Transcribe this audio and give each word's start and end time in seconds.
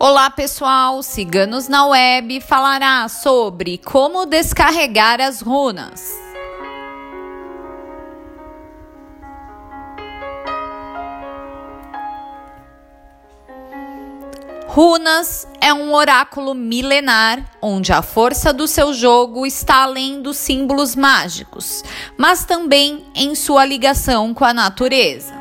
Olá 0.00 0.30
pessoal, 0.30 1.02
Ciganos 1.02 1.66
na 1.66 1.84
Web 1.86 2.40
falará 2.40 3.08
sobre 3.08 3.78
como 3.78 4.26
descarregar 4.26 5.20
as 5.20 5.40
runas. 5.40 6.12
Runas 14.68 15.48
é 15.60 15.74
um 15.74 15.92
oráculo 15.92 16.54
milenar 16.54 17.44
onde 17.60 17.92
a 17.92 18.00
força 18.00 18.52
do 18.52 18.68
seu 18.68 18.94
jogo 18.94 19.44
está 19.44 19.82
além 19.82 20.22
dos 20.22 20.36
símbolos 20.36 20.94
mágicos, 20.94 21.82
mas 22.16 22.44
também 22.44 23.04
em 23.16 23.34
sua 23.34 23.64
ligação 23.64 24.32
com 24.32 24.44
a 24.44 24.54
natureza. 24.54 25.37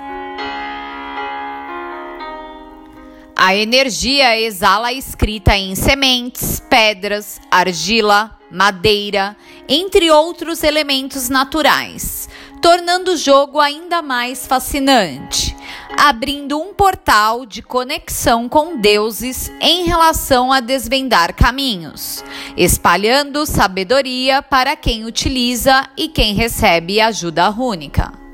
A 3.40 3.56
energia 3.56 4.36
exala 4.36 4.92
escrita 4.92 5.56
em 5.56 5.76
sementes, 5.76 6.60
pedras, 6.60 7.40
argila, 7.52 8.36
madeira, 8.50 9.38
entre 9.70 10.10
outros 10.10 10.64
elementos 10.64 11.30
naturais, 11.30 12.28
tornando 12.64 13.12
o 13.12 13.16
jogo 13.16 13.60
ainda 13.60 14.02
mais 14.02 14.48
fascinante, 14.48 15.56
abrindo 15.96 16.60
um 16.60 16.74
portal 16.74 17.46
de 17.46 17.62
conexão 17.62 18.50
com 18.50 18.82
deuses 18.82 19.52
em 19.62 19.86
relação 19.86 20.52
a 20.52 20.60
desvendar 20.60 21.36
caminhos, 21.36 22.24
espalhando 22.58 23.46
sabedoria 23.46 24.42
para 24.42 24.76
quem 24.76 25.06
utiliza 25.06 25.88
e 25.96 26.08
quem 26.08 26.34
recebe 26.34 27.00
ajuda 27.00 27.48
rúnica. 27.50 28.27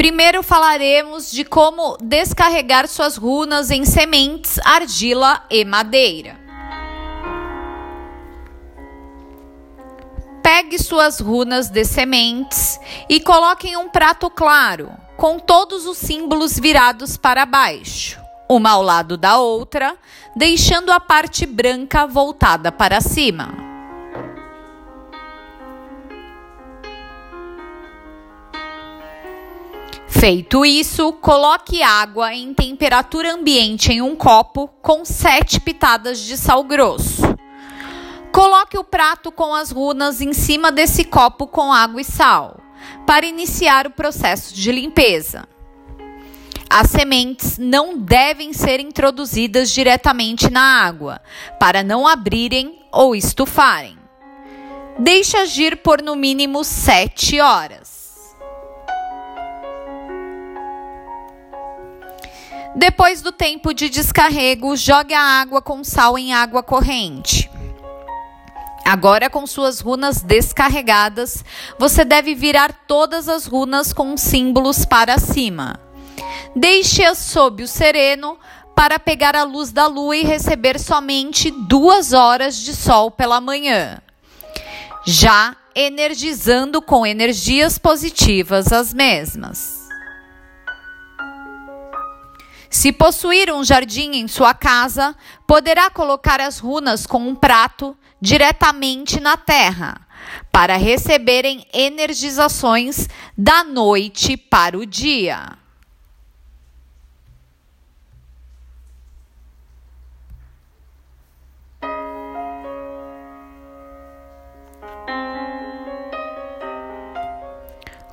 Primeiro 0.00 0.42
falaremos 0.42 1.30
de 1.30 1.44
como 1.44 1.98
descarregar 2.00 2.88
suas 2.88 3.18
runas 3.18 3.70
em 3.70 3.84
sementes, 3.84 4.58
argila 4.64 5.44
e 5.50 5.62
madeira. 5.62 6.40
Pegue 10.42 10.78
suas 10.78 11.20
runas 11.20 11.68
de 11.68 11.84
sementes 11.84 12.80
e 13.10 13.20
coloque 13.20 13.68
em 13.68 13.76
um 13.76 13.90
prato 13.90 14.30
claro, 14.30 14.90
com 15.18 15.38
todos 15.38 15.84
os 15.84 15.98
símbolos 15.98 16.58
virados 16.58 17.18
para 17.18 17.44
baixo, 17.44 18.18
uma 18.48 18.70
ao 18.70 18.82
lado 18.82 19.18
da 19.18 19.36
outra, 19.36 19.98
deixando 20.34 20.90
a 20.90 20.98
parte 20.98 21.44
branca 21.44 22.06
voltada 22.06 22.72
para 22.72 23.02
cima. 23.02 23.69
Feito 30.20 30.66
isso, 30.66 31.14
coloque 31.14 31.82
água 31.82 32.34
em 32.34 32.52
temperatura 32.52 33.32
ambiente 33.32 33.90
em 33.90 34.02
um 34.02 34.14
copo 34.14 34.68
com 34.82 35.02
7 35.02 35.58
pitadas 35.60 36.18
de 36.18 36.36
sal 36.36 36.62
grosso. 36.62 37.22
Coloque 38.30 38.76
o 38.76 38.84
prato 38.84 39.32
com 39.32 39.54
as 39.54 39.70
runas 39.70 40.20
em 40.20 40.34
cima 40.34 40.70
desse 40.70 41.04
copo 41.04 41.46
com 41.46 41.72
água 41.72 42.02
e 42.02 42.04
sal, 42.04 42.60
para 43.06 43.24
iniciar 43.24 43.86
o 43.86 43.92
processo 43.92 44.54
de 44.54 44.70
limpeza. 44.70 45.48
As 46.68 46.90
sementes 46.90 47.56
não 47.56 47.96
devem 47.96 48.52
ser 48.52 48.78
introduzidas 48.78 49.70
diretamente 49.70 50.50
na 50.50 50.84
água, 50.84 51.18
para 51.58 51.82
não 51.82 52.06
abrirem 52.06 52.78
ou 52.92 53.16
estufarem. 53.16 53.96
Deixe 54.98 55.38
agir 55.38 55.78
por 55.78 56.02
no 56.02 56.14
mínimo 56.14 56.62
7 56.62 57.40
horas. 57.40 57.99
Depois 62.76 63.20
do 63.20 63.32
tempo 63.32 63.74
de 63.74 63.88
descarrego, 63.88 64.76
jogue 64.76 65.12
a 65.12 65.20
água 65.20 65.60
com 65.60 65.82
sal 65.82 66.16
em 66.16 66.32
água 66.32 66.62
corrente. 66.62 67.50
Agora, 68.84 69.28
com 69.28 69.46
suas 69.46 69.80
runas 69.80 70.22
descarregadas, 70.22 71.44
você 71.78 72.04
deve 72.04 72.34
virar 72.34 72.72
todas 72.86 73.28
as 73.28 73.46
runas 73.46 73.92
com 73.92 74.16
símbolos 74.16 74.84
para 74.84 75.18
cima. 75.18 75.78
Deixe-as 76.54 77.18
sob 77.18 77.62
o 77.62 77.68
sereno 77.68 78.38
para 78.74 78.98
pegar 78.98 79.36
a 79.36 79.44
luz 79.44 79.70
da 79.72 79.86
lua 79.86 80.16
e 80.16 80.24
receber 80.24 80.78
somente 80.78 81.50
duas 81.50 82.12
horas 82.12 82.56
de 82.56 82.74
sol 82.74 83.10
pela 83.10 83.40
manhã. 83.40 84.00
Já 85.06 85.56
energizando 85.74 86.80
com 86.80 87.06
energias 87.06 87.78
positivas 87.78 88.72
as 88.72 88.92
mesmas. 88.94 89.79
Se 92.70 92.92
possuir 92.92 93.52
um 93.52 93.64
jardim 93.64 94.12
em 94.12 94.28
sua 94.28 94.54
casa, 94.54 95.16
poderá 95.44 95.90
colocar 95.90 96.40
as 96.40 96.60
runas 96.60 97.04
com 97.04 97.18
um 97.18 97.34
prato 97.34 97.96
diretamente 98.20 99.18
na 99.18 99.36
terra, 99.36 100.06
para 100.52 100.76
receberem 100.76 101.66
energizações 101.74 103.08
da 103.36 103.64
noite 103.64 104.36
para 104.36 104.78
o 104.78 104.86
dia. 104.86 105.58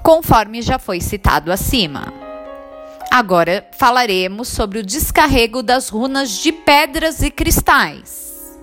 Conforme 0.01 0.63
já 0.63 0.79
foi 0.79 0.99
citado 0.99 1.51
acima. 1.51 2.26
Agora 3.17 3.67
falaremos 3.71 4.47
sobre 4.47 4.77
o 4.77 4.85
descarrego 4.85 5.63
das 5.63 5.89
runas 5.89 6.29
de 6.29 6.51
pedras 6.51 7.23
e 7.23 7.31
cristais. 7.31 8.55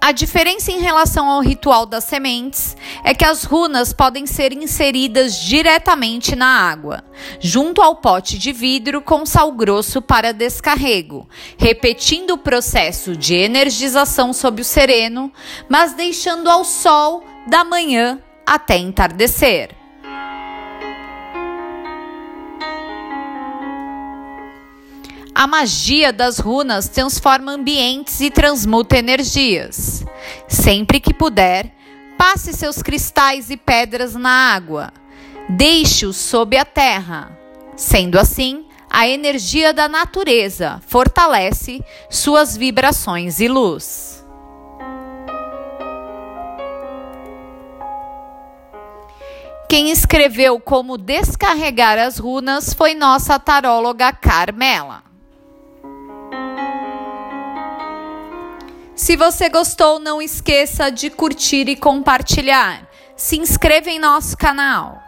A 0.00 0.10
diferença 0.10 0.72
em 0.72 0.80
relação 0.80 1.28
ao 1.28 1.40
ritual 1.40 1.86
das 1.86 2.02
sementes 2.02 2.76
é 3.04 3.14
que 3.14 3.24
as 3.24 3.44
runas 3.44 3.92
podem 3.92 4.26
ser 4.26 4.52
inseridas 4.52 5.36
diretamente 5.36 6.34
na 6.34 6.68
água, 6.68 7.04
junto 7.38 7.80
ao 7.80 7.94
pote 7.94 8.36
de 8.36 8.50
vidro 8.50 9.00
com 9.00 9.24
sal 9.24 9.52
grosso 9.52 10.02
para 10.02 10.32
descarrego, 10.32 11.28
repetindo 11.56 12.32
o 12.32 12.38
processo 12.38 13.16
de 13.16 13.36
energização 13.36 14.32
sob 14.32 14.60
o 14.60 14.64
sereno, 14.64 15.32
mas 15.68 15.94
deixando 15.94 16.50
ao 16.50 16.64
sol 16.64 17.22
da 17.46 17.62
manhã 17.62 18.20
até 18.48 18.78
entardecer. 18.78 19.76
A 25.34 25.46
magia 25.46 26.12
das 26.12 26.38
runas 26.38 26.88
transforma 26.88 27.52
ambientes 27.52 28.20
e 28.20 28.30
transmuta 28.30 28.96
energias. 28.96 30.04
Sempre 30.48 30.98
que 30.98 31.14
puder, 31.14 31.72
passe 32.16 32.52
seus 32.52 32.82
cristais 32.82 33.50
e 33.50 33.56
pedras 33.56 34.14
na 34.14 34.52
água. 34.52 34.92
Deixe-os 35.48 36.16
sob 36.16 36.56
a 36.56 36.64
terra. 36.64 37.38
Sendo 37.76 38.18
assim, 38.18 38.64
a 38.90 39.06
energia 39.06 39.72
da 39.72 39.88
natureza 39.88 40.80
fortalece 40.88 41.84
suas 42.10 42.56
vibrações 42.56 43.38
e 43.38 43.46
luz. 43.46 44.17
Quem 49.78 49.92
escreveu 49.92 50.58
como 50.58 50.98
descarregar 50.98 51.98
as 51.98 52.18
runas 52.18 52.74
foi 52.74 52.96
nossa 52.96 53.38
taróloga 53.38 54.12
Carmela. 54.12 55.04
Se 58.96 59.14
você 59.14 59.48
gostou, 59.48 60.00
não 60.00 60.20
esqueça 60.20 60.90
de 60.90 61.10
curtir 61.10 61.68
e 61.68 61.76
compartilhar. 61.76 62.88
Se 63.16 63.38
inscreva 63.38 63.88
em 63.88 64.00
nosso 64.00 64.36
canal. 64.36 65.00